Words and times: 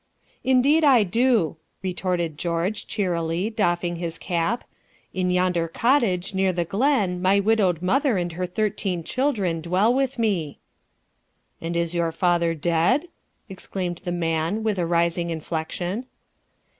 "Indeed 0.43 0.83
I 0.83 1.03
do," 1.03 1.57
retorted 1.83 2.35
George, 2.35 2.87
cheerily, 2.87 3.51
doffing 3.51 3.97
his 3.97 4.17
cap. 4.17 4.63
"In 5.13 5.29
yonder 5.29 5.67
cottage, 5.67 6.33
near 6.33 6.51
the 6.51 6.65
glen, 6.65 7.21
my 7.21 7.39
widowed 7.39 7.83
mother 7.83 8.17
and 8.17 8.31
her 8.31 8.47
thirteen 8.47 9.03
children 9.03 9.61
dwell 9.61 9.93
with 9.93 10.17
me." 10.17 10.57
"And 11.61 11.77
is 11.77 11.93
your 11.93 12.11
father 12.11 12.55
dead?" 12.55 13.09
exclaimed 13.47 14.01
the 14.03 14.11
man, 14.11 14.63
with 14.63 14.79
a 14.79 14.87
rising 14.87 15.29
inflection. 15.29 16.07